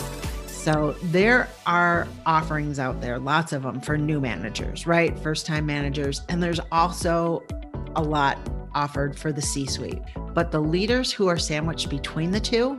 So 0.46 0.96
there 1.04 1.48
are 1.66 2.08
offerings 2.26 2.80
out 2.80 3.00
there, 3.00 3.20
lots 3.20 3.52
of 3.52 3.62
them 3.62 3.80
for 3.80 3.96
new 3.96 4.20
managers, 4.20 4.88
right? 4.88 5.16
First 5.20 5.46
time 5.46 5.64
managers. 5.66 6.22
And 6.28 6.42
there's 6.42 6.60
also 6.72 7.44
a 7.94 8.02
lot 8.02 8.38
offered 8.74 9.18
for 9.18 9.32
the 9.32 9.42
C 9.42 9.66
suite. 9.66 10.02
But 10.34 10.50
the 10.50 10.60
leaders 10.60 11.12
who 11.12 11.28
are 11.28 11.38
sandwiched 11.38 11.90
between 11.90 12.30
the 12.30 12.40
two 12.40 12.78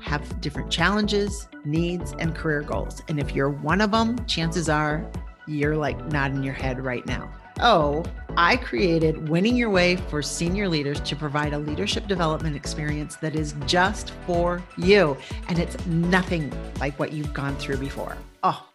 have 0.00 0.40
different 0.40 0.70
challenges, 0.70 1.48
needs, 1.64 2.14
and 2.18 2.34
career 2.34 2.62
goals. 2.62 3.02
And 3.08 3.20
if 3.20 3.34
you're 3.34 3.50
one 3.50 3.80
of 3.80 3.90
them, 3.90 4.24
chances 4.26 4.68
are 4.68 5.08
you're 5.46 5.76
like 5.76 6.02
nodding 6.06 6.42
your 6.42 6.54
head 6.54 6.82
right 6.84 7.04
now. 7.06 7.30
Oh, 7.62 8.04
I 8.36 8.56
created 8.56 9.28
Winning 9.28 9.54
Your 9.54 9.68
Way 9.68 9.96
for 9.96 10.22
senior 10.22 10.66
leaders 10.68 10.98
to 11.00 11.14
provide 11.14 11.52
a 11.52 11.58
leadership 11.58 12.06
development 12.06 12.56
experience 12.56 13.16
that 13.16 13.34
is 13.36 13.54
just 13.66 14.12
for 14.26 14.62
you. 14.78 15.16
And 15.48 15.58
it's 15.58 15.84
nothing 15.86 16.50
like 16.78 16.98
what 16.98 17.12
you've 17.12 17.34
gone 17.34 17.54
through 17.56 17.76
before. 17.76 18.16
Oh, 18.42 18.69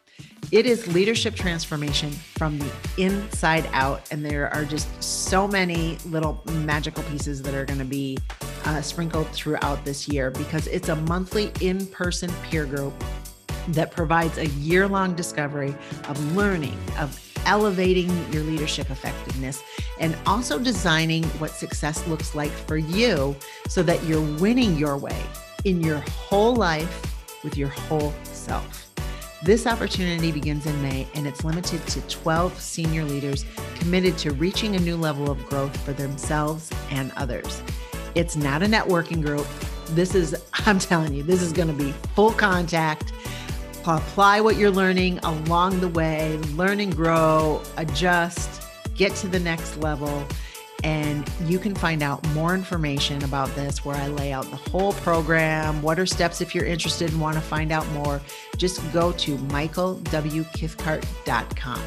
it 0.51 0.65
is 0.65 0.87
leadership 0.93 1.35
transformation 1.35 2.11
from 2.11 2.59
the 2.59 2.71
inside 2.97 3.67
out. 3.73 4.01
And 4.11 4.25
there 4.25 4.53
are 4.53 4.65
just 4.65 5.03
so 5.03 5.47
many 5.47 5.97
little 6.05 6.41
magical 6.51 7.03
pieces 7.03 7.41
that 7.43 7.53
are 7.53 7.65
going 7.65 7.79
to 7.79 7.85
be 7.85 8.17
uh, 8.65 8.81
sprinkled 8.81 9.27
throughout 9.27 9.83
this 9.85 10.07
year 10.07 10.31
because 10.31 10.67
it's 10.67 10.89
a 10.89 10.95
monthly 10.95 11.51
in 11.61 11.85
person 11.87 12.31
peer 12.43 12.65
group 12.65 12.93
that 13.69 13.91
provides 13.91 14.37
a 14.37 14.47
year 14.47 14.87
long 14.87 15.15
discovery 15.15 15.75
of 16.07 16.35
learning, 16.35 16.77
of 16.99 17.19
elevating 17.45 18.09
your 18.31 18.43
leadership 18.43 18.89
effectiveness, 18.89 19.61
and 19.99 20.17
also 20.25 20.59
designing 20.59 21.23
what 21.39 21.51
success 21.51 22.05
looks 22.07 22.35
like 22.35 22.51
for 22.51 22.77
you 22.77 23.35
so 23.67 23.83
that 23.83 24.03
you're 24.03 24.21
winning 24.39 24.77
your 24.77 24.97
way 24.97 25.21
in 25.63 25.81
your 25.81 25.99
whole 25.99 26.55
life 26.55 27.01
with 27.43 27.57
your 27.57 27.69
whole 27.69 28.13
self. 28.23 28.84
This 29.45 29.67
opportunity 29.67 30.31
begins 30.31 30.65
in 30.65 30.81
May 30.81 31.07
and 31.13 31.27
it's 31.27 31.43
limited 31.43 31.85
to 31.89 32.01
12 32.07 32.59
senior 32.59 33.03
leaders 33.03 33.45
committed 33.75 34.17
to 34.17 34.31
reaching 34.31 34.75
a 34.75 34.79
new 34.79 34.97
level 34.97 35.29
of 35.29 35.45
growth 35.45 35.77
for 35.85 35.93
themselves 35.93 36.71
and 36.89 37.11
others. 37.15 37.61
It's 38.15 38.35
not 38.35 38.63
a 38.63 38.65
networking 38.65 39.23
group. 39.23 39.45
This 39.89 40.15
is, 40.15 40.35
I'm 40.65 40.79
telling 40.79 41.13
you, 41.13 41.21
this 41.21 41.43
is 41.43 41.53
going 41.53 41.67
to 41.67 41.75
be 41.75 41.91
full 42.15 42.31
contact 42.31 43.13
apply 43.85 44.41
what 44.41 44.55
you're 44.55 44.71
learning 44.71 45.19
along 45.19 45.79
the 45.79 45.89
way, 45.89 46.37
learn 46.55 46.79
and 46.79 46.95
grow, 46.95 47.61
adjust, 47.77 48.63
get 48.95 49.13
to 49.17 49.27
the 49.27 49.39
next 49.39 49.77
level. 49.77 50.25
And 50.85 51.29
you 51.45 51.57
can 51.57 51.73
find 51.73 52.03
out 52.03 52.23
more 52.29 52.53
information 52.53 53.23
about 53.23 53.49
this 53.55 53.83
where 53.83 53.95
I 53.95 54.05
lay 54.05 54.31
out 54.31 54.47
the 54.51 54.55
whole 54.55 54.93
program. 54.93 55.81
What 55.81 55.97
are 55.97 56.05
steps 56.05 56.41
if 56.41 56.53
you're 56.53 56.65
interested 56.65 57.11
and 57.11 57.19
want 57.19 57.37
to 57.37 57.41
find 57.41 57.71
out 57.71 57.89
more? 57.89 58.21
Just 58.55 58.79
go 58.93 59.11
to 59.13 59.37
michaelwcathcart.com. 59.37 61.81